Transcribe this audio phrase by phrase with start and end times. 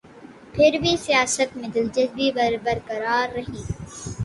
[0.53, 3.61] پھر بھی سیاست میں دلچسپی برقرار رہی۔